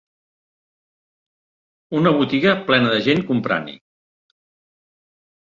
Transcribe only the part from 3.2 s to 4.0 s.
comprant-hi.